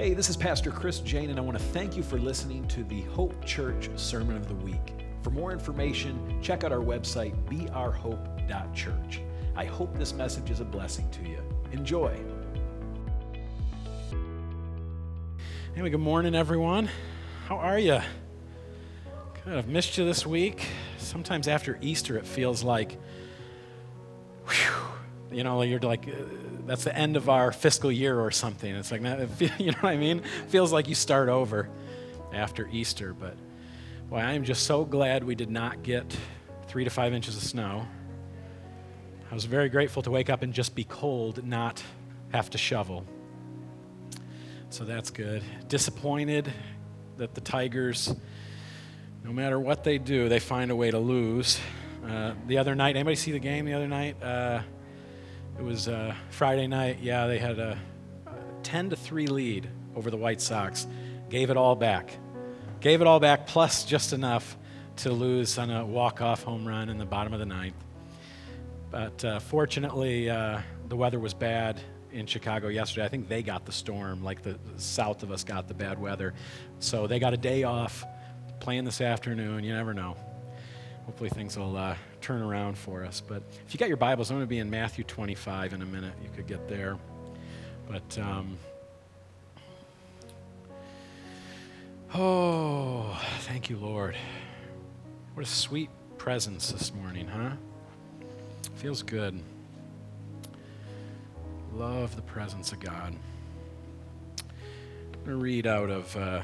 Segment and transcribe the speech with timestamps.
[0.00, 2.82] Hey, this is Pastor Chris Jane, and I want to thank you for listening to
[2.84, 4.94] the Hope Church Sermon of the Week.
[5.22, 9.20] For more information, check out our website, beourhope.church.
[9.54, 11.42] I hope this message is a blessing to you.
[11.72, 12.18] Enjoy.
[15.74, 16.88] Anyway, good morning, everyone.
[17.46, 18.00] How are you?
[19.44, 19.58] Good.
[19.58, 20.66] I've missed you this week.
[20.96, 22.98] Sometimes after Easter, it feels like,
[25.32, 26.12] you know, you're like, uh,
[26.66, 28.74] that's the end of our fiscal year or something.
[28.74, 29.00] It's like,
[29.58, 30.22] you know what I mean?
[30.48, 31.68] Feels like you start over
[32.32, 33.12] after Easter.
[33.12, 33.36] But
[34.08, 36.16] boy, I am just so glad we did not get
[36.66, 37.86] three to five inches of snow.
[39.30, 41.82] I was very grateful to wake up and just be cold, not
[42.32, 43.04] have to shovel.
[44.70, 45.42] So that's good.
[45.68, 46.52] Disappointed
[47.16, 48.14] that the Tigers,
[49.24, 51.60] no matter what they do, they find a way to lose.
[52.06, 54.20] Uh, the other night, anybody see the game the other night?
[54.22, 54.62] Uh,
[55.60, 57.00] it was uh, Friday night.
[57.02, 57.78] Yeah, they had a,
[58.26, 60.86] a 10 to 3 lead over the White Sox.
[61.28, 62.16] Gave it all back.
[62.80, 64.56] Gave it all back, plus just enough
[64.96, 67.76] to lose on a walk-off home run in the bottom of the ninth.
[68.90, 71.78] But uh, fortunately, uh, the weather was bad
[72.10, 73.04] in Chicago yesterday.
[73.04, 76.32] I think they got the storm, like the south of us got the bad weather.
[76.78, 78.02] So they got a day off
[78.60, 79.62] playing this afternoon.
[79.64, 80.16] You never know
[81.06, 83.20] hopefully things will uh, turn around for us.
[83.20, 85.86] But if you got your Bibles, I'm going to be in Matthew 25 in a
[85.86, 86.14] minute.
[86.22, 86.98] You could get there.
[87.88, 88.56] But, um,
[92.14, 94.16] oh, thank you, Lord.
[95.34, 97.52] What a sweet presence this morning, huh?
[98.76, 99.42] Feels good.
[101.74, 103.14] Love the presence of God.
[104.42, 106.42] I'm going to read out of uh,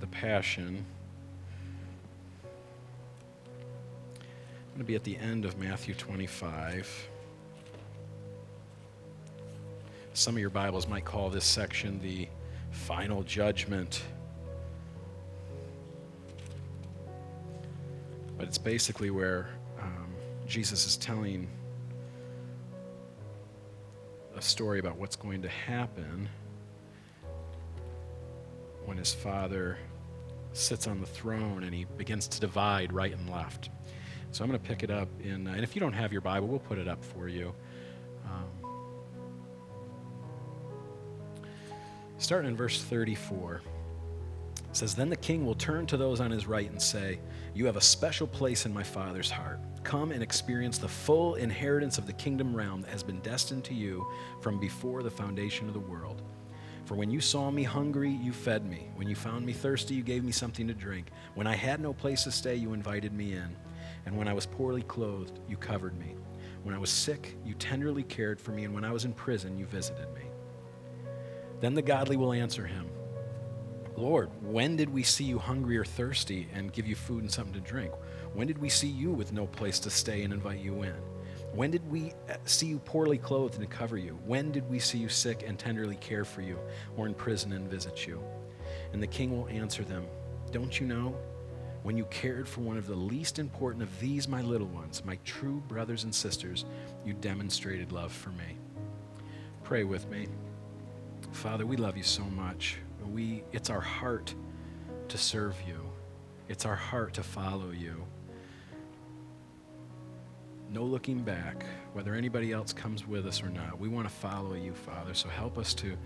[0.00, 0.84] the Passion.
[4.72, 7.10] Going to be at the end of Matthew 25.
[10.14, 12.26] Some of your Bibles might call this section the
[12.70, 14.02] final judgment.
[18.38, 20.14] But it's basically where um,
[20.46, 21.50] Jesus is telling
[24.34, 26.30] a story about what's going to happen
[28.86, 29.76] when his father
[30.54, 33.68] sits on the throne and he begins to divide right and left.
[34.32, 36.22] So I'm going to pick it up in, uh, and if you don't have your
[36.22, 37.54] Bible, we'll put it up for you.
[38.24, 38.72] Um,
[42.16, 43.60] starting in verse 34.
[44.56, 47.20] It says, Then the king will turn to those on his right and say,
[47.54, 49.60] You have a special place in my Father's heart.
[49.84, 53.74] Come and experience the full inheritance of the kingdom realm that has been destined to
[53.74, 54.06] you
[54.40, 56.22] from before the foundation of the world.
[56.86, 58.88] For when you saw me hungry, you fed me.
[58.94, 61.08] When you found me thirsty, you gave me something to drink.
[61.34, 63.54] When I had no place to stay, you invited me in.
[64.06, 66.16] And when I was poorly clothed, you covered me.
[66.62, 68.64] When I was sick, you tenderly cared for me.
[68.64, 70.22] And when I was in prison, you visited me.
[71.60, 72.88] Then the godly will answer him
[73.96, 77.52] Lord, when did we see you hungry or thirsty and give you food and something
[77.52, 77.92] to drink?
[78.32, 80.94] When did we see you with no place to stay and invite you in?
[81.52, 84.18] When did we uh, see you poorly clothed and cover you?
[84.24, 86.58] When did we see you sick and tenderly care for you,
[86.96, 88.22] or in prison and visit you?
[88.94, 90.06] And the king will answer them
[90.50, 91.14] Don't you know?
[91.82, 95.18] When you cared for one of the least important of these, my little ones, my
[95.24, 96.64] true brothers and sisters,
[97.04, 98.56] you demonstrated love for me.
[99.64, 100.28] Pray with me.
[101.32, 102.78] Father, we love you so much.
[103.10, 104.34] We, it's our heart
[105.08, 105.80] to serve you,
[106.48, 108.04] it's our heart to follow you.
[110.70, 113.78] No looking back, whether anybody else comes with us or not.
[113.78, 115.12] We want to follow you, Father.
[115.12, 115.98] So help us to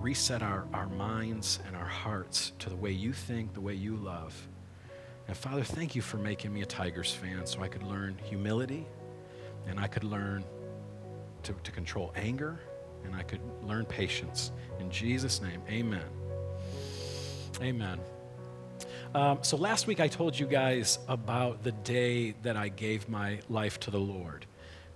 [0.00, 3.96] reset our, our minds and our hearts to the way you think, the way you
[3.96, 4.48] love.
[5.26, 8.86] And Father, thank you for making me a Tigers fan so I could learn humility
[9.66, 10.44] and I could learn
[11.42, 12.58] to, to control anger
[13.04, 14.52] and I could learn patience.
[14.80, 16.04] In Jesus' name, amen.
[17.60, 17.98] Amen.
[19.14, 23.40] Um, so last week I told you guys about the day that I gave my
[23.48, 24.46] life to the Lord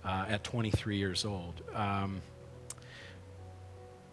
[0.03, 1.61] uh, at 23 years old.
[1.73, 2.21] Um,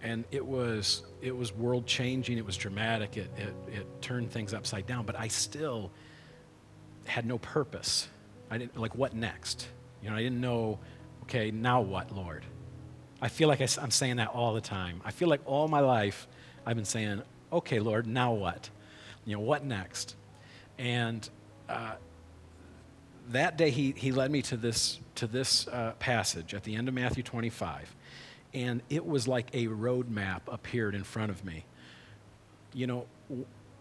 [0.02, 4.54] and it was it was world changing it was dramatic it, it, it turned things
[4.54, 5.90] upside down but i still
[7.06, 8.08] had no purpose.
[8.50, 9.68] I didn't like what next?
[10.02, 10.78] You know i didn't know
[11.24, 12.44] okay now what lord?
[13.22, 15.00] I feel like I, i'm saying that all the time.
[15.04, 16.26] I feel like all my life
[16.64, 17.22] i've been saying
[17.52, 18.70] okay lord now what?
[19.26, 20.16] You know what next?
[20.78, 21.28] And
[21.68, 21.94] uh,
[23.28, 26.88] that day he, he led me to this to this uh, passage at the end
[26.88, 27.94] of matthew 25
[28.52, 31.64] and it was like a road map appeared in front of me.
[32.72, 33.06] You know,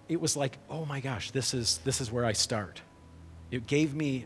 [0.08, 2.82] it was like, oh my gosh, this is, this is where I start.
[3.52, 4.26] It gave me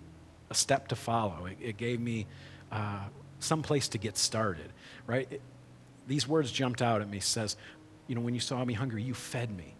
[0.49, 2.27] a step to follow, it, it gave me
[2.71, 3.05] uh,
[3.39, 4.71] some place to get started,
[5.07, 5.27] right?
[5.31, 5.41] It,
[6.07, 7.55] these words jumped out at me says,
[8.07, 9.75] you know, when you saw me hungry, you fed me.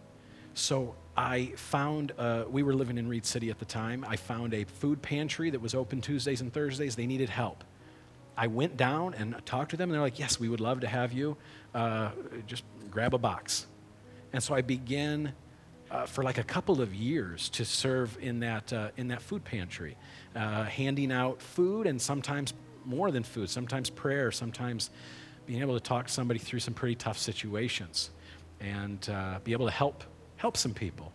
[0.54, 4.04] So I found, uh, we were living in Reed City at the time.
[4.08, 6.96] I found a food pantry that was open Tuesdays and Thursdays.
[6.96, 7.64] They needed help.
[8.36, 10.88] I went down and talked to them, and they're like, Yes, we would love to
[10.88, 11.36] have you.
[11.74, 12.10] Uh,
[12.46, 13.66] just grab a box.
[14.32, 15.32] And so I began
[15.90, 19.44] uh, for like a couple of years to serve in that, uh, in that food
[19.44, 19.96] pantry,
[20.34, 22.52] uh, handing out food and sometimes
[22.84, 24.90] more than food, sometimes prayer, sometimes
[25.46, 28.10] being able to talk somebody through some pretty tough situations
[28.60, 30.02] and uh, be able to help,
[30.36, 31.12] help some people.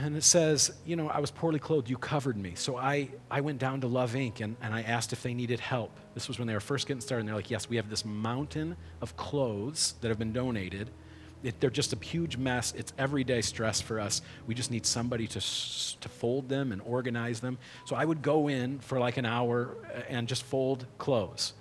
[0.00, 2.52] And it says, you know, I was poorly clothed, you covered me.
[2.54, 4.40] So I, I went down to Love Inc.
[4.40, 5.90] And, and I asked if they needed help.
[6.14, 7.20] This was when they were first getting started.
[7.20, 10.90] And they're like, yes, we have this mountain of clothes that have been donated.
[11.42, 12.72] It, they're just a huge mess.
[12.76, 14.22] It's everyday stress for us.
[14.46, 17.58] We just need somebody to, to fold them and organize them.
[17.84, 21.54] So I would go in for like an hour uh, and just fold clothes.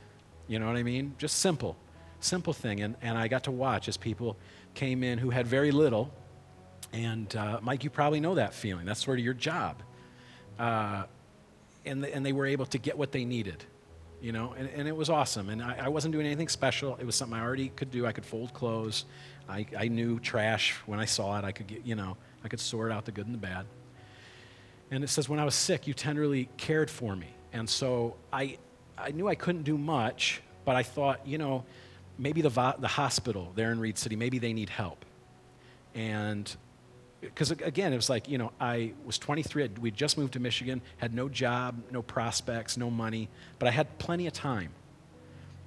[0.48, 1.16] You know what I mean?
[1.18, 1.76] Just simple,
[2.20, 2.82] simple thing.
[2.82, 4.38] And, and I got to watch as people
[4.76, 6.12] came in who had very little
[6.98, 8.86] and uh, Mike, you probably know that feeling.
[8.86, 9.84] That's sort of your job.
[10.58, 11.04] Uh,
[11.86, 13.64] and, the, and they were able to get what they needed,
[14.20, 15.50] you know, and, and it was awesome.
[15.50, 16.98] And I, I, wasn't doing anything special.
[17.00, 18.08] It was something I already could do.
[18.08, 19.06] I could fold clothes.
[19.48, 21.46] I, I knew trash when I saw it.
[21.46, 23.68] I could get, you know, I could sort out the good and the bad.
[24.90, 27.28] And it says, when I was sick, you tenderly cared for me.
[27.54, 28.58] And so I,
[28.98, 31.64] I knew I couldn't do much, but I thought, you know,
[32.18, 32.50] maybe the,
[32.80, 35.06] the hospital there in Reed City, maybe they need help.
[35.94, 36.54] And
[37.22, 40.82] because again, it was like, you know, I was 23, we just moved to Michigan,
[40.98, 43.30] had no job, no prospects, no money,
[43.60, 44.72] but I had plenty of time.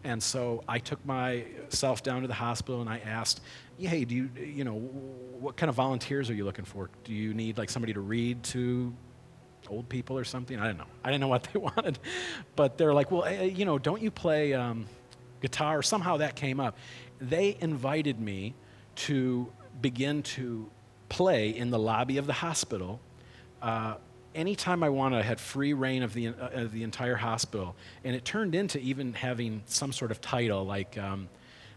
[0.03, 3.41] And so I took myself down to the hospital and I asked,
[3.79, 6.89] hey, do you, you know, what kind of volunteers are you looking for?
[7.05, 8.95] Do you need like somebody to read to
[9.69, 10.59] old people or something?
[10.59, 10.87] I don't know.
[11.05, 11.99] I didn't know what they wanted.
[12.57, 14.87] But they're like, well, eh, you know, don't you play um,
[15.43, 15.83] guitar?
[15.83, 16.79] Somehow that came up.
[17.21, 18.55] They invited me
[18.97, 20.71] to begin to
[21.11, 23.01] play in the lobby of the hospital.
[23.61, 23.97] Uh,
[24.35, 27.77] anytime I wanted, I had free reign of the, uh, of the entire hospital.
[28.05, 31.29] And it turned into even having some sort of title like, um,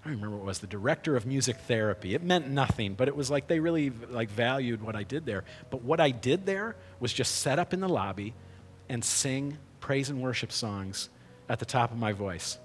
[0.05, 2.13] I remember what it was, the director of music therapy.
[2.13, 5.45] It meant nothing, but it was like they really like valued what I did there.
[5.69, 8.33] But what I did there was just set up in the lobby
[8.89, 11.09] and sing praise and worship songs
[11.49, 12.57] at the top of my voice.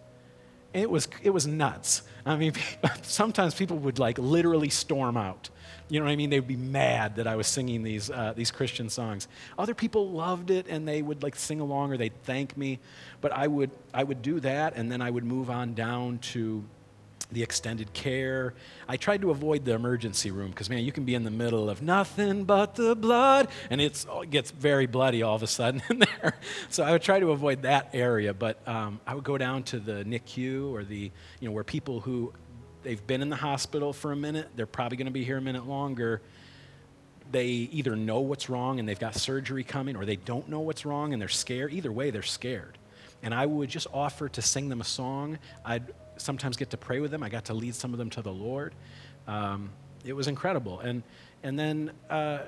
[0.73, 2.03] It was, it was nuts.
[2.27, 2.53] I mean,
[3.03, 5.51] sometimes people would like literally storm out.
[5.89, 6.29] You know what I mean?
[6.29, 9.27] They would be mad that I was singing these, uh, these Christian songs.
[9.59, 12.79] Other people loved it and they would like sing along or they'd thank me.
[13.23, 16.63] But I would, I would do that and then I would move on down to
[17.31, 18.55] the extended care.
[18.89, 21.69] I tried to avoid the emergency room because, man, you can be in the middle
[21.69, 25.83] of nothing but the blood, and it's, it gets very bloody all of a sudden
[25.91, 26.39] in there.
[26.71, 29.79] So I would try to avoid that area, but um, I would go down to
[29.79, 31.11] the NICU or the,
[31.41, 32.33] you know, where people who
[32.83, 35.43] they've been in the hospital for a minute, they're probably going to be here a
[35.43, 36.23] minute longer.
[37.31, 40.87] They either know what's wrong and they've got surgery coming, or they don't know what's
[40.87, 41.75] wrong and they're scared.
[41.75, 42.79] Either way, they're scared.
[43.23, 45.39] And I would just offer to sing them a song.
[45.65, 47.23] I'd sometimes get to pray with them.
[47.23, 48.75] I got to lead some of them to the Lord.
[49.27, 49.71] Um,
[50.05, 50.81] it was incredible.
[50.81, 51.03] And,
[51.43, 52.41] and then uh,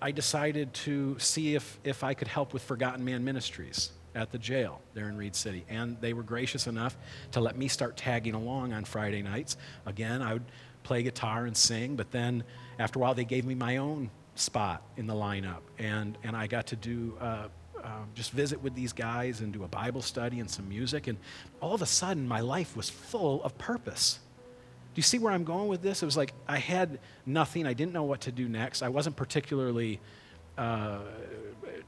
[0.00, 4.38] I decided to see if, if I could help with Forgotten Man Ministries at the
[4.38, 5.64] jail there in Reed City.
[5.68, 6.96] And they were gracious enough
[7.32, 9.56] to let me start tagging along on Friday nights.
[9.84, 10.44] Again, I would
[10.82, 12.44] play guitar and sing, but then
[12.78, 15.60] after a while, they gave me my own spot in the lineup.
[15.78, 17.16] And, and I got to do.
[17.20, 17.48] Uh,
[17.86, 21.06] um, just visit with these guys and do a Bible study and some music.
[21.06, 21.16] And
[21.60, 24.18] all of a sudden, my life was full of purpose.
[24.94, 26.02] Do you see where I'm going with this?
[26.02, 27.64] It was like I had nothing.
[27.64, 28.82] I didn't know what to do next.
[28.82, 30.00] I wasn't particularly
[30.58, 30.98] uh,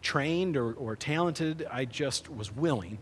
[0.01, 1.67] trained or, or, talented.
[1.71, 2.99] I just was willing.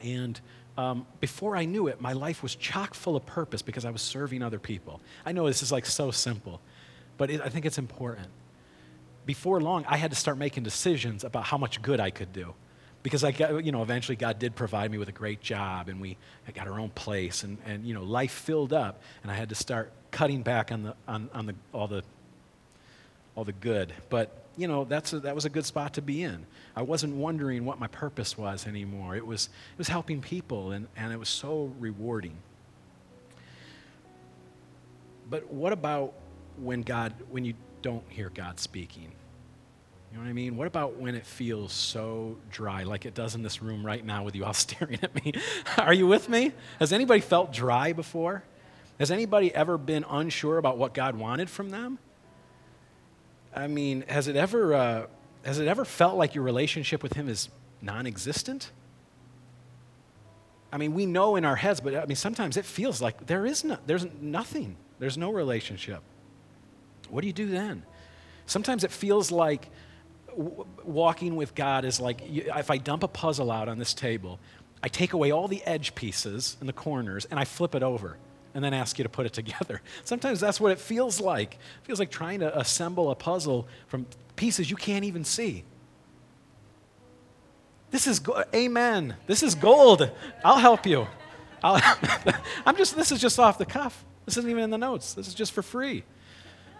[0.00, 0.40] And
[0.78, 4.02] um, before I knew it, my life was chock full of purpose because I was
[4.02, 5.00] serving other people.
[5.26, 6.60] I know this is like so simple,
[7.16, 8.28] but it, I think it's important
[9.26, 12.54] before long, I had to start making decisions about how much good I could do.
[13.02, 16.00] Because I got, you know, eventually God did provide me with a great job and
[16.00, 16.16] we
[16.54, 19.56] got our own place and, and you know, life filled up and I had to
[19.56, 22.04] start cutting back on, the, on, on the, all, the,
[23.34, 23.92] all the good.
[24.08, 26.46] But, you know, that's a, that was a good spot to be in.
[26.76, 29.16] I wasn't wondering what my purpose was anymore.
[29.16, 32.36] It was, it was helping people and, and it was so rewarding.
[35.28, 36.12] But what about
[36.56, 39.12] when God, when you don't hear God speaking.
[40.10, 40.56] You know what I mean?
[40.56, 44.24] What about when it feels so dry, like it does in this room right now
[44.24, 45.32] with you all staring at me?
[45.78, 46.52] Are you with me?
[46.78, 48.44] Has anybody felt dry before?
[48.98, 51.98] Has anybody ever been unsure about what God wanted from them?
[53.54, 55.06] I mean, has it ever, uh,
[55.44, 57.48] has it ever felt like your relationship with Him is
[57.80, 58.70] non existent?
[60.72, 63.44] I mean, we know in our heads, but I mean, sometimes it feels like there
[63.44, 64.76] is no, there's nothing.
[64.98, 66.02] There's no relationship.
[67.12, 67.82] What do you do then?
[68.46, 69.68] Sometimes it feels like
[70.82, 74.40] walking with God is like if I dump a puzzle out on this table,
[74.82, 78.16] I take away all the edge pieces and the corners and I flip it over
[78.54, 79.82] and then ask you to put it together.
[80.04, 81.54] Sometimes that's what it feels like.
[81.54, 85.64] It feels like trying to assemble a puzzle from pieces you can't even see.
[87.90, 89.16] This is go- amen.
[89.26, 90.10] This is gold.
[90.42, 91.08] I'll help you.
[91.62, 91.94] i
[92.64, 92.96] am just.
[92.96, 94.02] This is just off the cuff.
[94.24, 95.12] This isn't even in the notes.
[95.12, 96.04] This is just for free.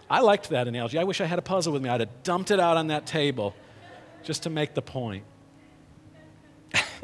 [0.09, 0.97] I liked that analogy.
[0.97, 1.89] I wish I had a puzzle with me.
[1.89, 3.55] I'd have dumped it out on that table
[4.23, 5.23] just to make the point.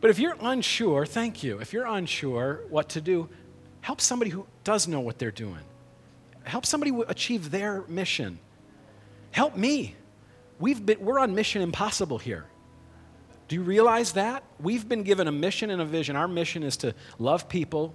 [0.00, 1.58] but if you're unsure, thank you.
[1.58, 3.28] If you're unsure what to do,
[3.80, 5.60] help somebody who does know what they're doing.
[6.44, 8.38] Help somebody achieve their mission.
[9.30, 9.94] Help me.
[10.58, 12.46] We've been, we're on mission impossible here.
[13.48, 14.44] Do you realize that?
[14.60, 16.16] We've been given a mission and a vision.
[16.16, 17.94] Our mission is to love people,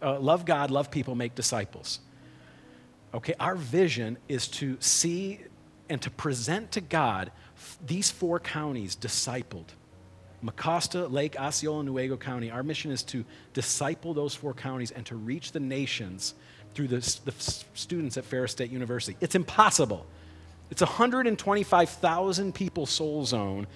[0.00, 2.00] uh, love God, love people, make disciples.
[3.14, 5.40] Okay, our vision is to see
[5.88, 9.66] and to present to God f- these four counties discipled.
[10.42, 12.50] Mecosta, Lake, Osceola, Newaygo County.
[12.50, 16.34] Our mission is to disciple those four counties and to reach the nations
[16.74, 17.32] through the, the
[17.74, 19.16] students at Ferris State University.
[19.20, 20.06] It's impossible.
[20.70, 23.66] It's 125,000 people soul zone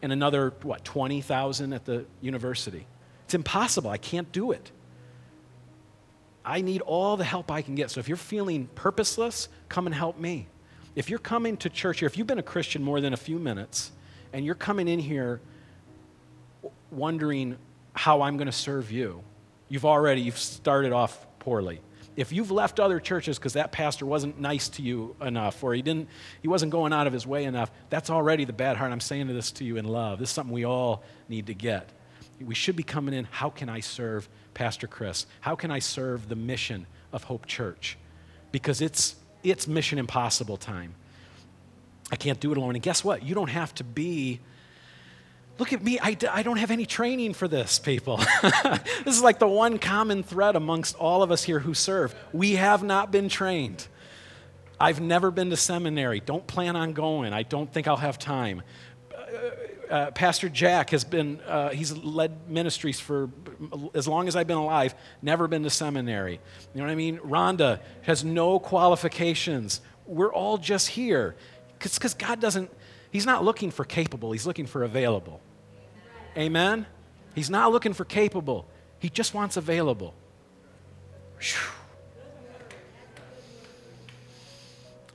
[0.00, 2.86] and another, what, 20,000 at the university.
[3.26, 3.90] It's impossible.
[3.90, 4.72] I can't do it.
[6.44, 7.90] I need all the help I can get.
[7.90, 10.48] So if you're feeling purposeless, come and help me.
[10.94, 13.38] If you're coming to church here, if you've been a Christian more than a few
[13.38, 13.92] minutes,
[14.32, 15.40] and you're coming in here
[16.90, 17.56] wondering
[17.92, 19.22] how I'm going to serve you,
[19.68, 21.80] you've already you've started off poorly
[22.18, 25.82] if you've left other churches because that pastor wasn't nice to you enough or he
[25.82, 26.08] didn't
[26.42, 29.28] he wasn't going out of his way enough that's already the bad heart i'm saying
[29.28, 31.88] this to you in love this is something we all need to get
[32.44, 36.28] we should be coming in how can i serve pastor chris how can i serve
[36.28, 37.96] the mission of hope church
[38.52, 40.94] because it's it's mission impossible time
[42.10, 44.40] i can't do it alone and guess what you don't have to be
[45.58, 48.18] Look at me, I don't have any training for this, people.
[48.42, 52.14] this is like the one common thread amongst all of us here who serve.
[52.32, 53.88] We have not been trained.
[54.80, 56.20] I've never been to seminary.
[56.20, 57.32] Don't plan on going.
[57.32, 58.62] I don't think I'll have time.
[59.90, 63.30] Uh, Pastor Jack has been, uh, he's led ministries for
[63.94, 66.40] as long as I've been alive, never been to seminary.
[66.74, 67.18] You know what I mean?
[67.18, 69.80] Rhonda has no qualifications.
[70.06, 71.36] We're all just here.
[71.78, 72.70] Because God doesn't,
[73.10, 75.40] He's not looking for capable, He's looking for available.
[76.36, 76.86] Amen?
[77.34, 78.66] He's not looking for capable,
[78.98, 80.14] he just wants available.
[81.40, 81.72] Whew.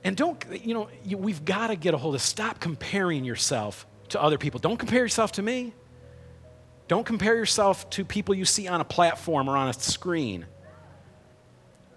[0.02, 3.86] And don't, you know, you, we've got to get a hold of stop comparing yourself
[4.14, 4.58] to other people.
[4.58, 5.74] Don't compare yourself to me.
[6.86, 10.46] Don't compare yourself to people you see on a platform or on a screen.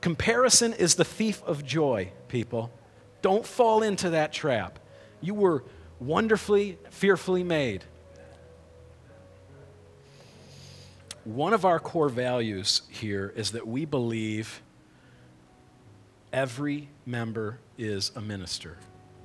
[0.01, 2.71] Comparison is the thief of joy, people.
[3.21, 4.79] Don't fall into that trap.
[5.21, 5.63] You were
[5.99, 7.83] wonderfully, fearfully made.
[11.23, 14.61] One of our core values here is that we believe
[16.33, 18.77] every member is a minister.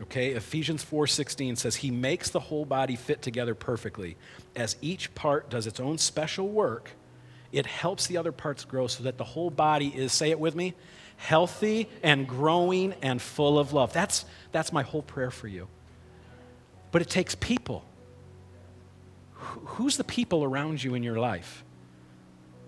[0.03, 0.31] Okay?
[0.33, 4.17] Ephesians 4:16 says he makes the whole body fit together perfectly.
[4.57, 6.91] As each part does its own special work,
[7.53, 10.55] it helps the other parts grow so that the whole body is say it with
[10.55, 10.75] me,
[11.17, 13.93] healthy and growing and full of love.
[13.93, 15.69] That's that's my whole prayer for you.
[16.91, 17.85] But it takes people.
[19.35, 21.65] Who's the people around you in your life?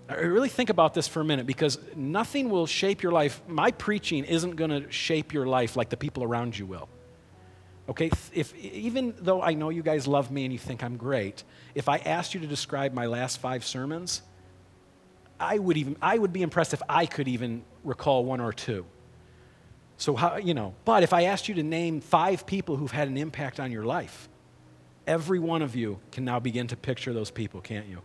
[0.08, 3.40] I really think about this for a minute because nothing will shape your life.
[3.48, 6.88] My preaching isn't going to shape your life like the people around you will.
[7.88, 11.44] Okay, if even though I know you guys love me and you think I'm great,
[11.74, 14.22] if I asked you to describe my last 5 sermons,
[15.38, 18.86] I would even I would be impressed if I could even recall one or two.
[19.98, 23.08] So how, you know, but if I asked you to name 5 people who've had
[23.08, 24.28] an impact on your life,
[25.06, 28.00] every one of you can now begin to picture those people, can't you?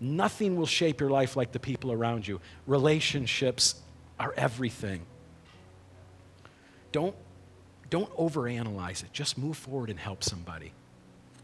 [0.00, 2.40] Nothing will shape your life like the people around you.
[2.66, 3.80] Relationships
[4.18, 5.06] are everything.
[6.92, 7.14] Don't,
[7.92, 9.12] don't overanalyze it.
[9.12, 10.72] Just move forward and help somebody.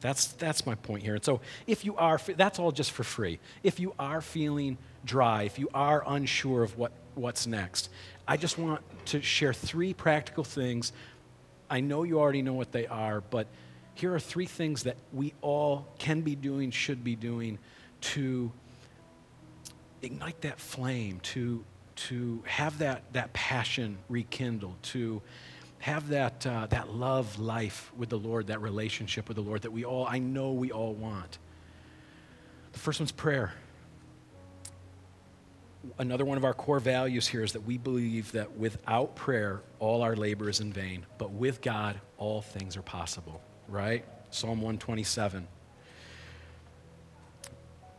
[0.00, 1.14] That's, that's my point here.
[1.14, 3.38] And so, if you are, that's all just for free.
[3.62, 7.90] If you are feeling dry, if you are unsure of what, what's next,
[8.26, 10.94] I just want to share three practical things.
[11.68, 13.46] I know you already know what they are, but
[13.92, 17.58] here are three things that we all can be doing, should be doing
[18.00, 18.50] to
[20.00, 21.62] ignite that flame, to,
[21.96, 25.20] to have that, that passion rekindled, to
[25.80, 29.70] have that, uh, that love life with the Lord, that relationship with the Lord that
[29.70, 31.38] we all, I know we all want.
[32.72, 33.52] The first one's prayer.
[35.98, 40.02] Another one of our core values here is that we believe that without prayer, all
[40.02, 44.04] our labor is in vain, but with God, all things are possible, right?
[44.30, 45.46] Psalm 127.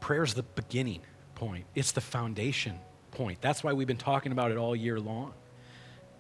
[0.02, 1.02] Prayer is the beginning
[1.36, 2.78] point, it's the foundation
[3.12, 3.42] point.
[3.42, 5.34] That's why we've been talking about it all year long.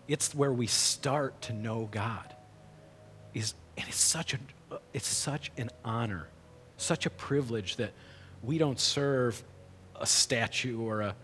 [0.09, 2.33] It's where we start to know God.
[3.35, 4.39] Is and it's such a
[4.91, 6.27] it's such an honor,
[6.77, 7.93] such a privilege that
[8.43, 9.41] we don't serve
[9.95, 11.15] a statue or a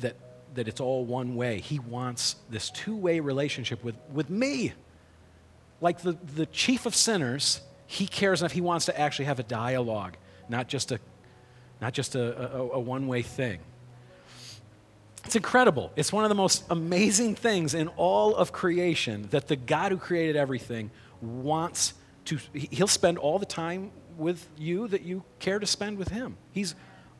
[0.00, 0.16] that
[0.54, 1.60] that it's all one way.
[1.60, 4.74] He wants this two-way relationship with, with me.
[5.80, 9.44] Like the, the chief of sinners, he cares enough, he wants to actually have a
[9.44, 10.16] dialogue,
[10.48, 11.00] not just a
[11.80, 13.60] not just a, a, a one-way thing.
[15.30, 15.92] It's incredible.
[15.94, 19.96] It's one of the most amazing things in all of creation that the God who
[19.96, 20.90] created everything
[21.22, 21.94] wants
[22.24, 26.36] to, he'll spend all the time with you that you care to spend with him.
[26.50, 26.74] He's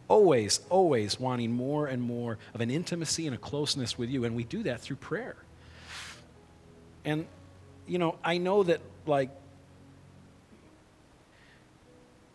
[0.09, 4.35] always, always wanting more and more of an intimacy and a closeness with you, and
[4.35, 5.37] we do that through prayer.
[7.05, 7.27] And,
[7.87, 9.31] you know, I know that, like,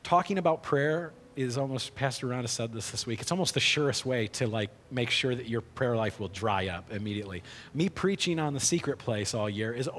[0.04, 4.06] talking about prayer is almost pastor Rhonda said this this week it's almost the surest
[4.06, 7.44] way to like make sure that your prayer life will dry up immediately.
[7.74, 9.90] Me preaching on the secret place all year is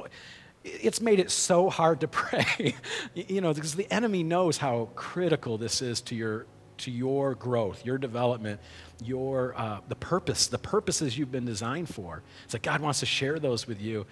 [0.64, 2.74] it's made it so hard to pray.
[3.14, 6.46] You know because the enemy knows how critical this is to your
[6.78, 8.60] to your growth your development
[9.02, 12.22] your uh, the purpose the purposes you've been designed for.
[12.44, 14.06] It's like god wants to share those with you.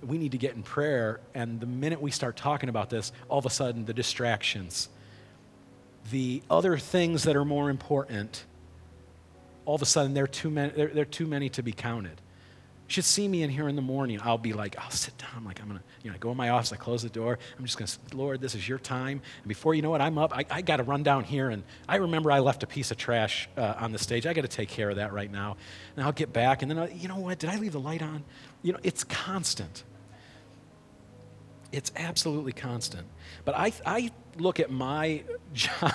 [0.00, 3.38] We need to get in prayer and the minute we start talking about this all
[3.38, 4.88] of a sudden the distractions
[6.10, 8.44] the other things that are more important,
[9.64, 12.20] all of a sudden they're too many, they're, they're too many to be counted.
[12.88, 14.18] You should see me in here in the morning.
[14.22, 15.28] I'll be like, I'll sit down.
[15.36, 17.10] I'm like, I'm going to, you know, I go in my office, I close the
[17.10, 17.38] door.
[17.58, 19.20] I'm just going to, Lord, this is your time.
[19.42, 20.34] And before you know it, I'm up.
[20.34, 21.50] I, I got to run down here.
[21.50, 24.26] And I remember I left a piece of trash uh, on the stage.
[24.26, 25.58] I got to take care of that right now.
[25.96, 26.62] And I'll get back.
[26.62, 27.38] And then, I'll, you know what?
[27.38, 28.24] Did I leave the light on?
[28.62, 29.84] You know, it's constant.
[31.70, 33.06] It's absolutely constant.
[33.44, 35.22] But I, I look at my
[35.52, 35.92] job,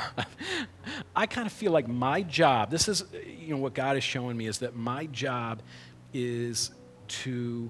[1.16, 4.38] I kind of feel like my job, this is, you know, what God is showing
[4.38, 5.62] me is that my job
[6.14, 6.72] is
[7.08, 7.70] to,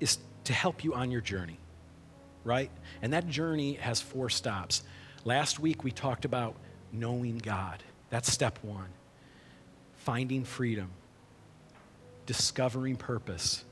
[0.00, 1.58] is to help you on your journey,
[2.44, 2.70] right?
[3.02, 4.82] And that journey has four stops.
[5.24, 6.54] Last week we talked about
[6.92, 7.82] knowing God.
[8.10, 8.88] That's step one.
[9.96, 10.90] Finding freedom,
[12.24, 13.64] discovering purpose,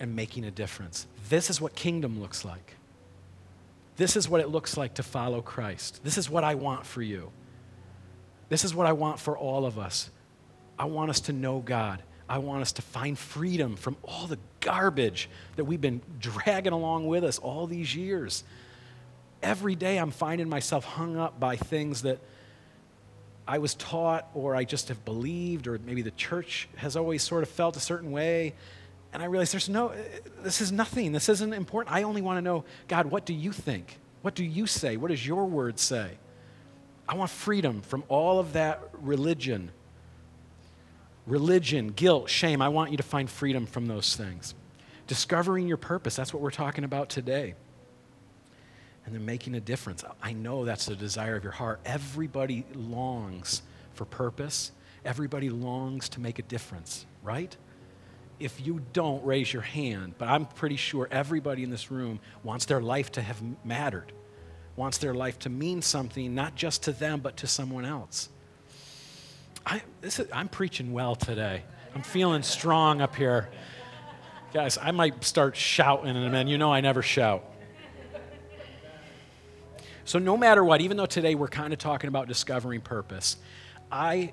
[0.00, 1.06] and making a difference.
[1.28, 2.74] This is what kingdom looks like.
[4.00, 6.00] This is what it looks like to follow Christ.
[6.02, 7.30] This is what I want for you.
[8.48, 10.08] This is what I want for all of us.
[10.78, 12.02] I want us to know God.
[12.26, 17.08] I want us to find freedom from all the garbage that we've been dragging along
[17.08, 18.42] with us all these years.
[19.42, 22.20] Every day I'm finding myself hung up by things that
[23.46, 27.42] I was taught or I just have believed, or maybe the church has always sort
[27.42, 28.54] of felt a certain way.
[29.12, 29.92] And I realized there's no,
[30.42, 31.12] this is nothing.
[31.12, 31.94] This isn't important.
[31.94, 33.98] I only want to know, God, what do you think?
[34.22, 34.96] What do you say?
[34.96, 36.18] What does your word say?
[37.08, 39.72] I want freedom from all of that religion.
[41.26, 42.62] Religion, guilt, shame.
[42.62, 44.54] I want you to find freedom from those things.
[45.06, 47.54] Discovering your purpose, that's what we're talking about today.
[49.04, 50.04] And then making a difference.
[50.22, 51.80] I know that's the desire of your heart.
[51.84, 54.70] Everybody longs for purpose,
[55.04, 57.56] everybody longs to make a difference, right?
[58.40, 60.14] If you don't, raise your hand.
[60.18, 64.12] But I'm pretty sure everybody in this room wants their life to have mattered,
[64.74, 68.30] wants their life to mean something, not just to them, but to someone else.
[69.64, 71.62] I, is, I'm preaching well today.
[71.94, 73.50] I'm feeling strong up here.
[74.52, 76.50] Guys, I might start shouting in a minute.
[76.50, 77.44] You know I never shout.
[80.04, 83.36] So, no matter what, even though today we're kind of talking about discovering purpose,
[83.92, 84.32] I,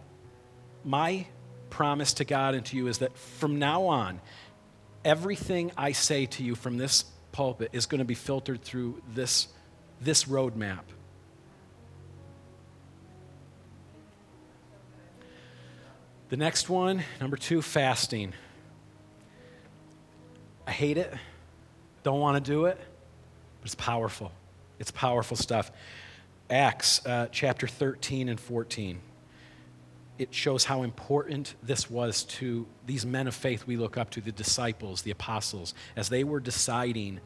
[0.83, 1.27] my
[1.69, 4.19] promise to God and to you is that from now on,
[5.03, 9.47] everything I say to you from this pulpit is going to be filtered through this,
[10.01, 10.81] this roadmap.
[16.29, 18.33] The next one, number two, fasting.
[20.65, 21.13] I hate it,
[22.03, 22.77] don't want to do it,
[23.61, 24.31] but it's powerful.
[24.79, 25.71] It's powerful stuff.
[26.49, 28.99] Acts uh, chapter 13 and 14
[30.17, 34.21] it shows how important this was to these men of faith we look up to,
[34.21, 37.19] the disciples, the apostles, as they were deciding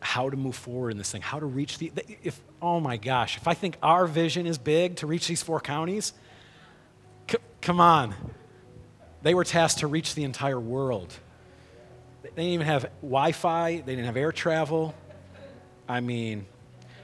[0.00, 1.92] how to move forward in this thing, how to reach the.
[2.22, 5.60] If oh my gosh, if I think our vision is big to reach these four
[5.60, 6.12] counties,
[7.30, 8.14] c- come on,
[9.22, 11.12] they were tasked to reach the entire world.
[12.22, 13.76] They didn't even have Wi-Fi.
[13.76, 14.94] They didn't have air travel.
[15.88, 16.46] I mean,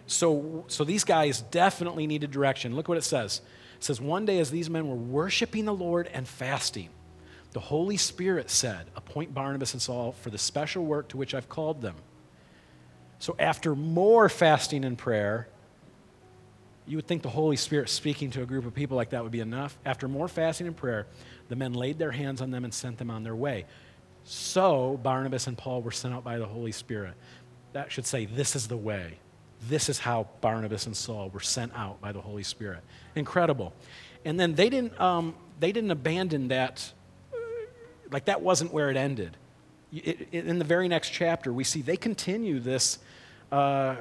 [0.07, 2.74] So, so these guys definitely needed direction.
[2.74, 3.42] Look what it says.
[3.79, 6.91] It says, One day as these men were worshiping the Lord and fasting,
[7.53, 11.49] the Holy Spirit said, Appoint Barnabas and Saul for the special work to which I've
[11.49, 11.95] called them.
[13.21, 15.49] So after more fasting and prayer,
[16.87, 19.33] you would think the Holy Spirit speaking to a group of people like that would
[19.33, 19.79] be enough.
[19.85, 21.07] After more fasting and prayer,
[21.49, 23.67] the men laid their hands on them and sent them on their way.
[24.25, 27.14] So Barnabas and Paul were sent out by the Holy Spirit.
[27.73, 29.19] That should say, This is the way.
[29.66, 32.81] This is how Barnabas and Saul were sent out by the Holy Spirit.
[33.16, 33.73] Incredible.
[34.25, 36.92] And then they didn't, um, they didn't abandon that,
[38.11, 39.37] like that wasn't where it ended.
[39.92, 42.99] It, it, in the very next chapter, we see they continue this,
[43.51, 43.97] uh,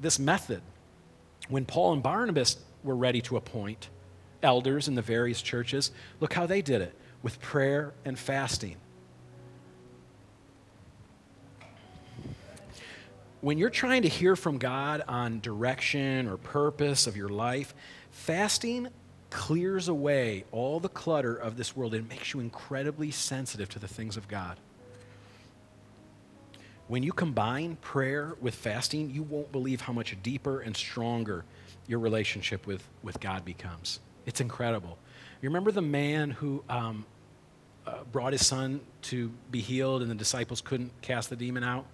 [0.00, 0.62] this method.
[1.48, 3.88] When Paul and Barnabas were ready to appoint
[4.42, 8.76] elders in the various churches, look how they did it with prayer and fasting.
[13.40, 17.74] When you're trying to hear from God on direction or purpose of your life,
[18.10, 18.88] fasting
[19.30, 23.88] clears away all the clutter of this world and makes you incredibly sensitive to the
[23.88, 24.58] things of God.
[26.88, 31.44] When you combine prayer with fasting, you won't believe how much deeper and stronger
[31.86, 34.00] your relationship with, with God becomes.
[34.24, 34.98] It's incredible.
[35.42, 37.04] You remember the man who um,
[37.86, 41.84] uh, brought his son to be healed and the disciples couldn't cast the demon out?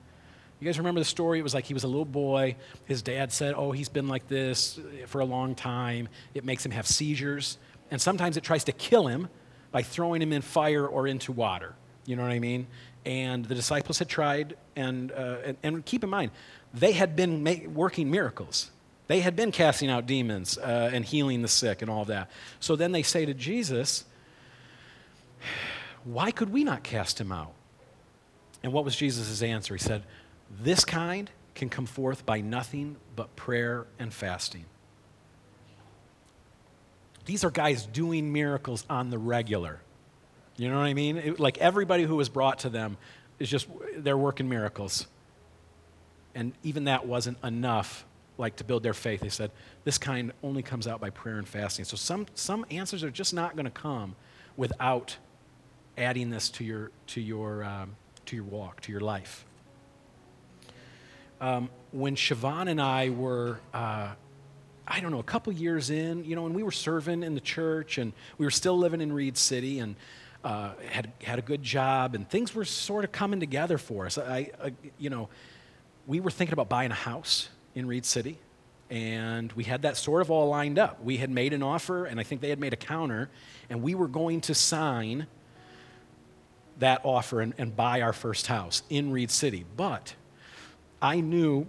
[0.64, 1.38] You guys remember the story?
[1.38, 2.56] It was like he was a little boy.
[2.86, 6.08] His dad said, Oh, he's been like this for a long time.
[6.32, 7.58] It makes him have seizures.
[7.90, 9.28] And sometimes it tries to kill him
[9.72, 11.74] by throwing him in fire or into water.
[12.06, 12.66] You know what I mean?
[13.04, 16.30] And the disciples had tried, and, uh, and, and, keep in mind,
[16.72, 18.70] they had been ma- working miracles.
[19.06, 22.30] They had been casting out demons uh, and healing the sick and all of that.
[22.58, 24.06] So then they say to Jesus,
[26.04, 27.52] Why could we not cast him out?
[28.62, 29.74] And what was Jesus' answer?
[29.74, 30.04] He said,
[30.50, 34.64] This kind can come forth by nothing but prayer and fasting.
[37.24, 39.80] These are guys doing miracles on the regular.
[40.56, 41.16] You know what I mean?
[41.16, 42.96] It, like everybody who was brought to them
[43.38, 45.06] is just, they're working miracles.
[46.34, 48.04] And even that wasn't enough,
[48.38, 49.20] like to build their faith.
[49.20, 49.50] They said,
[49.84, 51.84] this kind only comes out by prayer and fasting.
[51.84, 54.16] So some, some answers are just not going to come
[54.56, 55.16] without
[55.96, 59.46] adding this to your, to your, um, to your walk, to your life.
[61.44, 64.14] Um, when Siobhan and I were, uh,
[64.88, 67.40] I don't know, a couple years in, you know, and we were serving in the
[67.42, 69.94] church and we were still living in Reed City, and
[70.42, 74.16] uh, had, had a good job, and things were sort of coming together for us.
[74.16, 75.28] I, I, you know,
[76.06, 78.38] we were thinking about buying a house in Reed City,
[78.88, 81.04] and we had that sort of all lined up.
[81.04, 83.28] We had made an offer, and I think they had made a counter,
[83.68, 85.26] and we were going to sign
[86.78, 89.66] that offer and, and buy our first house in Reed City.
[89.76, 90.14] But
[91.04, 91.66] I knew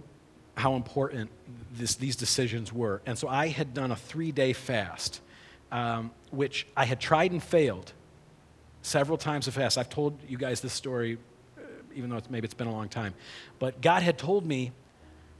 [0.56, 1.30] how important
[1.72, 5.20] this, these decisions were, and so I had done a three day fast,
[5.70, 7.92] um, which I had tried and failed
[8.80, 9.76] several times a fast.
[9.76, 11.18] I've told you guys this story,
[11.58, 11.60] uh,
[11.94, 13.12] even though it's, maybe it's been a long time.
[13.58, 14.72] But God had told me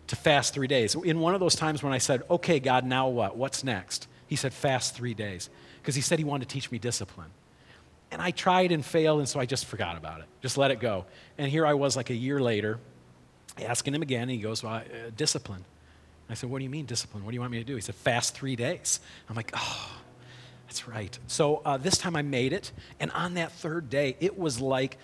[0.08, 0.94] to fast three days.
[0.94, 3.38] In one of those times when I said, okay, God, now what?
[3.38, 4.08] What's next?
[4.26, 5.48] He said, fast three days.
[5.80, 7.30] Because he said he wanted to teach me discipline.
[8.10, 10.26] And I tried and failed, and so I just forgot about it.
[10.42, 11.06] Just let it go.
[11.38, 12.78] And here I was like a year later,
[13.60, 15.64] asking him again, and he goes, well, uh, discipline.
[16.28, 17.24] I said, what do you mean discipline?
[17.24, 17.74] What do you want me to do?
[17.74, 19.00] He said, fast three days.
[19.28, 19.92] I'm like, oh,
[20.66, 21.16] that's right.
[21.28, 24.98] So uh, this time I made it, and on that third day, it was like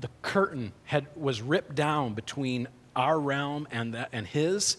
[0.00, 4.76] the curtain had was ripped down between our realm and that and his,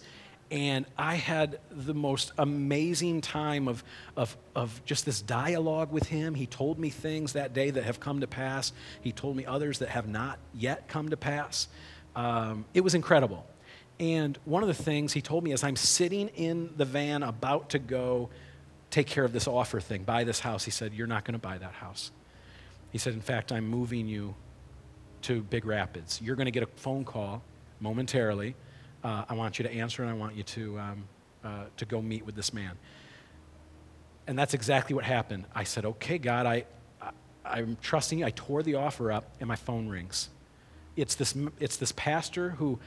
[0.51, 3.84] and I had the most amazing time of,
[4.15, 6.36] of, of just this dialogue with him.
[6.36, 8.71] He told me things that day that have come to pass.
[9.01, 11.67] He told me others that have not yet come to pass.
[12.15, 13.45] Um, it was incredible.
[13.99, 17.69] And one of the things he told me as I'm sitting in the van about
[17.71, 18.30] to go
[18.89, 20.65] take care of this offer thing, buy this house.
[20.65, 22.12] He said, You're not going to buy that house.
[22.91, 24.36] He said, In fact, I'm moving you
[25.23, 26.21] to Big Rapids.
[26.21, 27.41] You're going to get a phone call
[27.80, 28.56] momentarily.
[29.04, 31.08] Uh, I want you to answer and I want you to, um,
[31.43, 32.71] uh, to go meet with this man.
[34.28, 35.45] And that's exactly what happened.
[35.54, 36.65] I said, Okay, God, I,
[37.43, 38.25] I, am trusting you.
[38.25, 40.30] I tore the offer up and my phone rings.
[40.95, 42.79] It's this, it's this pastor who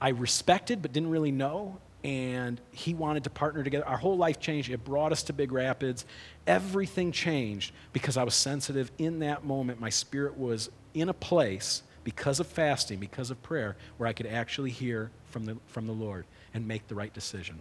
[0.00, 3.86] I respected but didn't really know and he wanted to partner together.
[3.86, 4.70] Our whole life changed.
[4.70, 6.04] It brought us to Big Rapids.
[6.46, 9.80] Everything changed because I was sensitive in that moment.
[9.80, 14.26] My spirit was in a place because of fasting, because of prayer, where I could
[14.26, 17.60] actually hear from the, from the Lord and make the right decision.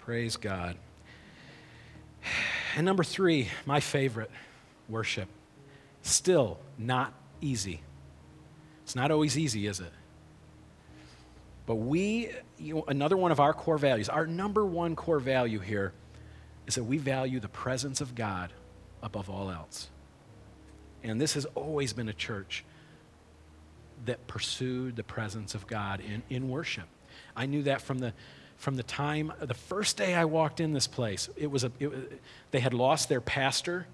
[0.00, 0.76] Praise God.
[2.74, 4.30] And number three, my favorite,
[4.88, 5.28] worship.
[6.02, 7.82] Still not easy.
[8.92, 9.90] It's not always easy, is it?
[11.64, 12.28] But we,
[12.58, 15.94] you know, another one of our core values, our number one core value here
[16.66, 18.52] is that we value the presence of God
[19.02, 19.88] above all else.
[21.02, 22.66] And this has always been a church
[24.04, 26.84] that pursued the presence of God in, in worship.
[27.34, 28.12] I knew that from the,
[28.58, 31.30] from the time, the first day I walked in this place.
[31.34, 33.86] It was a, it, they had lost their pastor,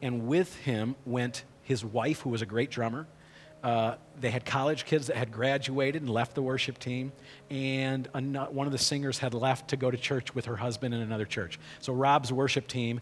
[0.00, 3.06] and with him went his wife, who was a great drummer.
[3.62, 7.12] Uh, they had college kids that had graduated and left the worship team,
[7.50, 11.00] and one of the singers had left to go to church with her husband in
[11.00, 11.58] another church.
[11.80, 13.00] So Rob's worship team,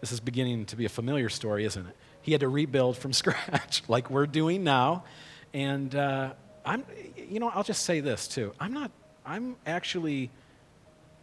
[0.00, 1.96] this is beginning to be a familiar story, isn't it?
[2.22, 5.04] He had to rebuild from scratch, like we're doing now.
[5.52, 6.32] And uh,
[6.64, 6.84] I'm,
[7.16, 8.52] you know, I'll just say this too.
[8.58, 8.90] I'm not,
[9.24, 10.30] I'm actually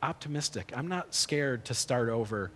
[0.01, 0.71] optimistic.
[0.75, 2.51] I'm not scared to start over,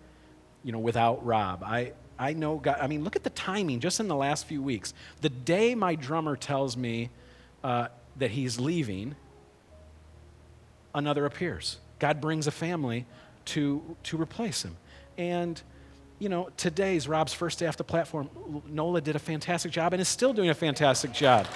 [0.64, 1.62] you know, without Rob.
[1.62, 2.78] I, I know God.
[2.80, 4.94] I mean, look at the timing just in the last few weeks.
[5.20, 7.10] The day my drummer tells me
[7.62, 9.16] uh, that he's leaving,
[10.94, 11.78] another appears.
[11.98, 13.06] God brings a family
[13.46, 14.76] to, to replace him.
[15.18, 15.60] And,
[16.18, 18.28] you know, today's Rob's first day off the platform.
[18.68, 21.46] Nola did a fantastic job and is still doing a fantastic job.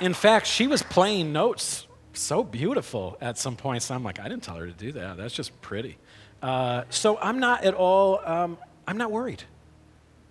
[0.00, 3.90] In fact, she was playing notes so beautiful at some points.
[3.90, 5.16] I'm like, I didn't tell her to do that.
[5.16, 5.98] That's just pretty.
[6.42, 9.42] Uh, so I'm not at all, um, I'm not worried.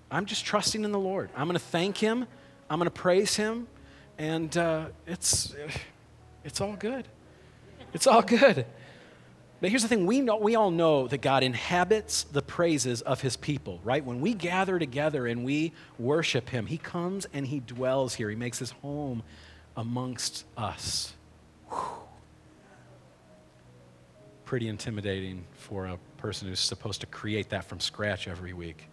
[0.10, 1.30] I'm just trusting in the Lord.
[1.36, 2.26] I'm going to thank Him.
[2.70, 3.68] I'm going to praise Him.
[4.18, 5.54] And uh, it's,
[6.44, 7.08] it's all good.
[7.94, 8.66] It's all good.
[9.60, 13.22] But here's the thing we, know, we all know that God inhabits the praises of
[13.22, 14.06] his people, right?
[14.06, 18.30] When we gather together and we worship him, he comes and he dwells here.
[18.30, 19.24] He makes his home
[19.76, 21.14] amongst us.
[21.70, 22.07] Whew
[24.48, 28.88] pretty intimidating for a person who's supposed to create that from scratch every week.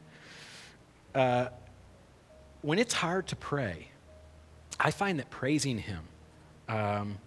[1.15, 1.47] Uh,
[2.63, 3.87] when it's hard to pray,
[4.81, 6.01] I find that praising Him
[6.69, 7.19] um,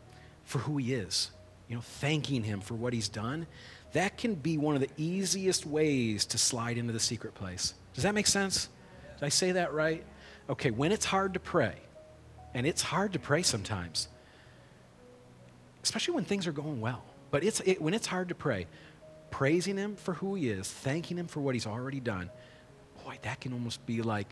[0.44, 1.32] for who He is,
[1.70, 3.48] you know, thanking Him for what He's done,
[3.94, 7.76] that can be one of the easiest ways to slide into the secret place.
[7.94, 8.68] Does that make sense?
[9.20, 10.04] Did I say that right?
[10.50, 11.76] Okay, when it's hard to pray,
[12.54, 14.10] and it's hard to pray sometimes,
[15.82, 18.68] especially when things are going well but it's, it, when it's hard to pray,
[19.32, 22.30] praising Him for who He is, thanking Him for what He's already done,
[23.04, 24.28] boy, that can almost be like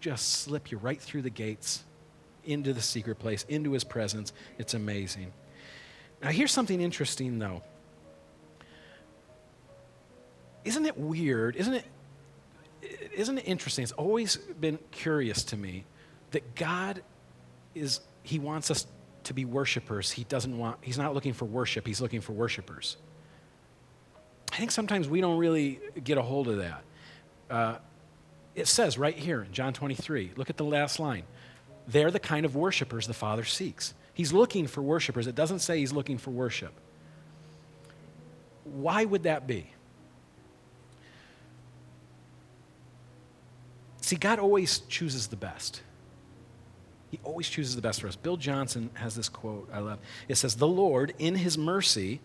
[0.00, 1.82] just slip you right through the gates
[2.44, 4.32] into the secret place, into His presence.
[4.58, 5.32] It's amazing.
[6.22, 7.62] Now, here's something interesting, though.
[10.64, 11.56] Isn't it weird?
[11.56, 11.84] Isn't it,
[13.14, 13.82] isn't it interesting?
[13.82, 15.84] It's always been curious to me
[16.30, 17.02] that God
[17.74, 18.86] is, He wants us
[19.24, 20.10] to be worshipers.
[20.10, 22.96] He doesn't want, he's not looking for worship, he's looking for worshipers.
[24.52, 26.84] I think sometimes we don't really get a hold of that.
[27.50, 27.76] Uh,
[28.54, 31.24] it says right here in John 23, look at the last line.
[31.88, 33.94] They're the kind of worshipers the Father seeks.
[34.14, 35.26] He's looking for worshipers.
[35.26, 36.72] It doesn't say he's looking for worship.
[38.62, 39.70] Why would that be?
[44.00, 45.82] See, God always chooses the best.
[47.14, 48.16] He always chooses the best for us.
[48.16, 50.00] Bill Johnson has this quote I love.
[50.26, 52.18] It says, The Lord, in his mercy,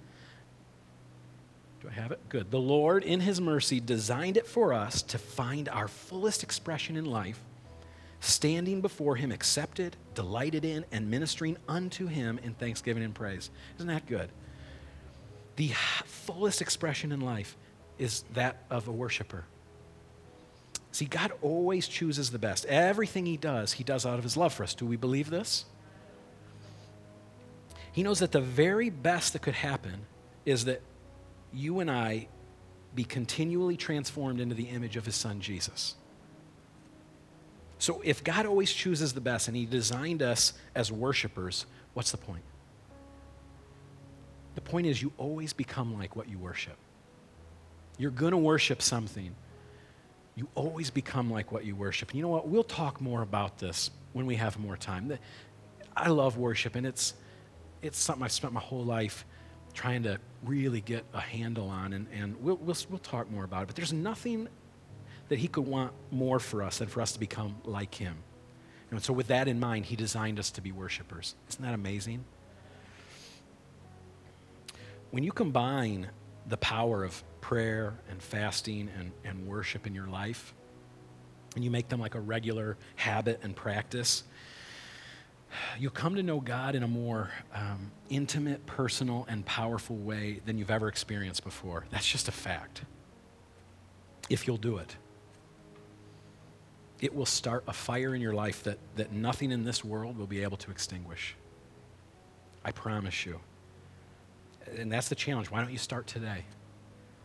[1.80, 2.20] do I have it?
[2.28, 2.50] Good.
[2.50, 7.06] The Lord, in his mercy, designed it for us to find our fullest expression in
[7.06, 7.40] life,
[8.20, 13.52] standing before him, accepted, delighted in, and ministering unto him in thanksgiving and praise.
[13.76, 14.32] Isn't that good?
[15.58, 15.68] The
[16.06, 17.56] fullest expression in life
[18.00, 19.46] is that of a worshiper.
[20.92, 22.66] See, God always chooses the best.
[22.66, 24.74] Everything He does, He does out of His love for us.
[24.74, 25.66] Do we believe this?
[27.92, 30.06] He knows that the very best that could happen
[30.46, 30.82] is that
[31.54, 32.28] you and I
[32.96, 35.96] be continually transformed into the image of His Son, Jesus.
[37.78, 42.18] So if God always chooses the best and He designed us as worshipers, what's the
[42.18, 42.44] point?
[44.56, 46.76] The point is, you always become like what you worship.
[47.98, 49.36] You're going to worship something
[50.36, 52.10] you always become like what you worship.
[52.10, 52.48] And you know what?
[52.48, 55.18] We'll talk more about this when we have more time.
[55.96, 57.14] I love worship, and it's,
[57.82, 59.26] it's something I've spent my whole life
[59.74, 63.64] trying to really get a handle on, and, and we'll, we'll, we'll talk more about
[63.64, 63.68] it.
[63.68, 64.48] But there's nothing
[65.28, 68.16] that He could want more for us than for us to become like Him.
[68.92, 71.36] And so, with that in mind, He designed us to be worshipers.
[71.50, 72.24] Isn't that amazing?
[75.12, 76.10] When you combine
[76.50, 80.54] the power of prayer and fasting and, and worship in your life,
[81.56, 84.24] and you make them like a regular habit and practice,
[85.80, 90.58] you'll come to know God in a more um, intimate, personal, and powerful way than
[90.58, 91.86] you've ever experienced before.
[91.92, 92.84] That's just a fact.
[94.30, 94.96] If you'll do it,
[97.02, 100.28] it will start a fire in your life that, that nothing in this world will
[100.28, 101.36] be able to extinguish.
[102.64, 103.40] I promise you.
[104.78, 105.50] And that's the challenge.
[105.52, 106.46] Why don't you start today?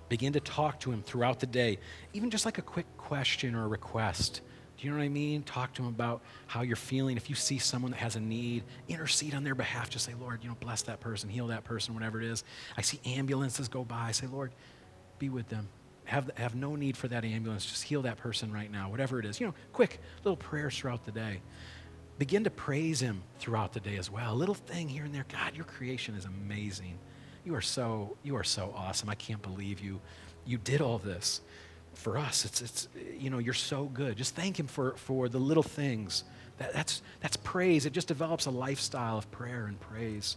[0.08, 1.78] Begin to talk to him throughout the day,
[2.12, 4.42] even just like a quick question or a request.
[4.76, 5.42] Do you know what I mean?
[5.44, 7.16] Talk to him about how you're feeling.
[7.16, 9.88] If you see someone that has a need, intercede on their behalf.
[9.88, 12.44] Just say, Lord, you know, bless that person, heal that person, whatever it is.
[12.76, 14.10] I see ambulances go by.
[14.12, 14.52] Say, Lord,
[15.18, 15.68] be with them.
[16.06, 17.64] Have, have no need for that ambulance.
[17.64, 19.40] Just heal that person right now, whatever it is.
[19.40, 21.40] You know, quick little prayers throughout the day.
[22.18, 24.32] Begin to praise him throughout the day as well.
[24.32, 25.24] A little thing here and there.
[25.32, 26.98] God, your creation is amazing.
[27.44, 29.10] You are so, you are so awesome.
[29.10, 30.00] I can't believe you,
[30.46, 31.42] you did all this
[31.92, 32.44] for us.
[32.44, 34.16] It's, it's, you know, you're so good.
[34.16, 36.24] Just thank him for, for the little things.
[36.58, 37.84] That, that's, that's praise.
[37.84, 40.36] It just develops a lifestyle of prayer and praise.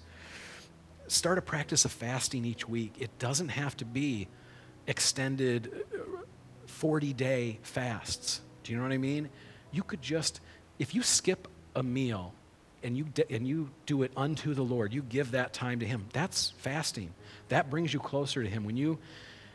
[1.07, 2.95] Start a practice of fasting each week.
[2.99, 4.27] It doesn't have to be
[4.87, 6.21] extended uh,
[6.65, 8.41] 40 day fasts.
[8.63, 9.29] Do you know what I mean?
[9.71, 10.41] You could just,
[10.79, 12.33] if you skip a meal
[12.87, 16.05] and you, and you do it unto the Lord, you give that time to Him.
[16.13, 17.13] That's fasting.
[17.49, 18.63] That brings you closer to Him.
[18.63, 18.97] When, you,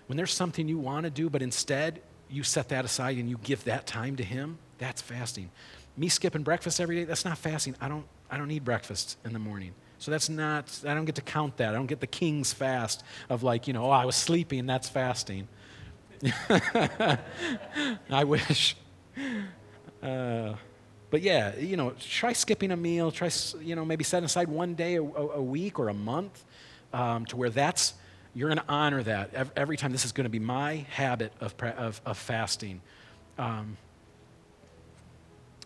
[0.06, 3.38] when there's something you want to do, but instead you set that aside and you
[3.42, 5.50] give that time to Him, that's fasting.
[5.96, 7.74] Me skipping breakfast every day, that's not fasting.
[7.80, 9.72] I don't, I don't need breakfast in the morning.
[9.98, 11.70] So that's not, I don't get to count that.
[11.70, 14.90] I don't get the king's fast of like, you know, oh, I was sleeping, that's
[14.90, 15.48] fasting.
[18.10, 18.76] I wish.
[20.02, 20.54] Uh,
[21.12, 23.12] but yeah, you know, try skipping a meal.
[23.12, 23.28] Try,
[23.60, 26.42] you know, maybe setting aside one day a, a week or a month
[26.94, 27.92] um, to where that's,
[28.32, 29.92] you're going to honor that every time.
[29.92, 32.80] This is going to be my habit of, of, of fasting.
[33.36, 33.76] Um,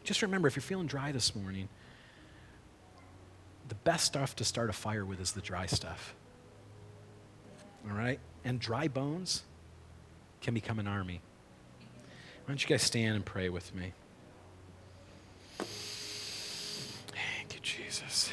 [0.02, 1.68] just remember if you're feeling dry this morning,
[3.68, 6.16] the best stuff to start a fire with is the dry stuff.
[7.88, 8.18] All right?
[8.44, 9.44] And dry bones
[10.40, 11.20] can become an army.
[11.78, 13.92] Why don't you guys stand and pray with me?
[17.66, 18.30] Jesus.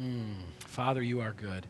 [0.00, 1.68] Mm, Father, you are good.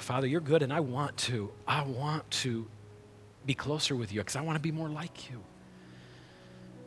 [0.00, 1.52] Father, you're good, and I want to.
[1.68, 2.66] I want to
[3.46, 5.40] be closer with you because I want to be more like you.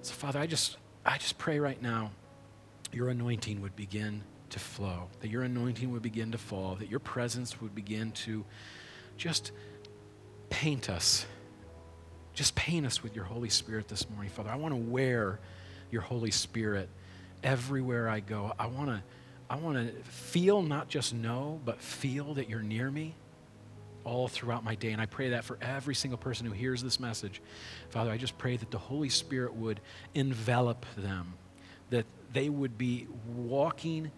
[0.02, 2.12] So, Father, I just, I just pray right now
[2.92, 7.00] your anointing would begin to flow, that your anointing would begin to fall, that your
[7.00, 8.44] presence would begin to
[9.16, 9.54] just
[10.50, 11.26] paint us
[12.40, 14.50] just paint us with your Holy Spirit this morning, Father.
[14.50, 15.42] I want to wear
[15.92, 16.88] your Holy Spirit
[17.44, 18.54] everywhere I go.
[18.58, 19.04] I want to
[19.50, 23.14] I want to feel, not just know, but feel that you're near me
[24.06, 24.94] all throughout my day.
[24.94, 27.42] And I pray that for every single person who hears this message.
[27.90, 29.82] Father, I just pray that the Holy Spirit would
[30.16, 31.34] envelop them,
[31.90, 34.12] that they would be walking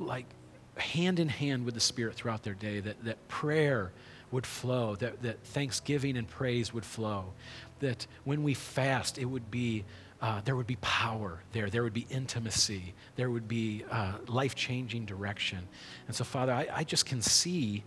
[0.00, 0.26] like
[0.74, 3.92] hand in hand with the Spirit throughout their day, that, that prayer
[4.30, 7.32] would flow, that, that thanksgiving and praise would flow,
[7.80, 9.84] that when we fast, it would be,
[10.20, 14.54] uh, there would be power there, there would be intimacy, there would be uh, life
[14.54, 15.66] changing direction.
[16.06, 17.82] And so, Father, I, I just can see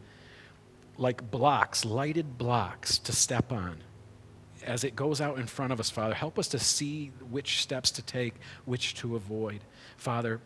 [0.98, 3.78] like blocks, lighted blocks to step on
[4.66, 7.92] as it goes out in front of us, Father, help us to see which steps
[7.92, 9.62] to take, which to avoid.
[9.98, 10.40] Father,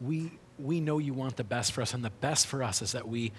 [0.00, 2.92] we, we know you want the best for us, and the best for us is
[2.92, 3.32] that we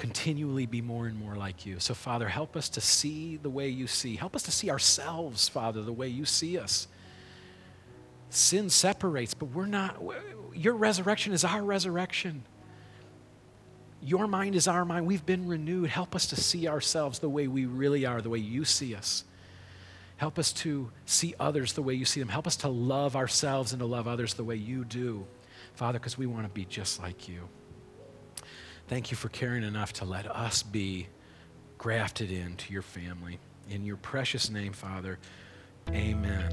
[0.00, 1.78] continually be more and more like you.
[1.78, 4.16] So, Father, help us to see the way you see.
[4.16, 6.88] Help us to see ourselves, Father, the way you see us.
[8.30, 10.02] Sin separates, but we're not,
[10.54, 12.44] your resurrection is our resurrection.
[14.02, 15.06] Your mind is our mind.
[15.06, 15.90] We've been renewed.
[15.90, 19.24] Help us to see ourselves the way we really are, the way you see us.
[20.16, 22.30] Help us to see others the way you see them.
[22.30, 25.26] Help us to love ourselves and to love others the way you do,
[25.74, 27.50] Father, because we want to be just like you.
[28.90, 31.06] Thank you for caring enough to let us be
[31.78, 33.38] grafted into your family.
[33.70, 35.20] In your precious name, Father,
[35.90, 36.52] amen.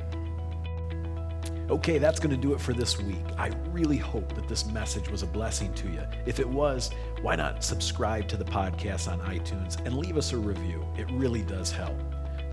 [1.72, 3.24] Okay, that's going to do it for this week.
[3.40, 6.04] I really hope that this message was a blessing to you.
[6.28, 6.92] If it was,
[7.24, 10.86] why not subscribe to the podcast on iTunes and leave us a review?
[10.96, 12.00] It really does help.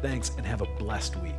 [0.00, 1.34] Thanks and have a blessed week.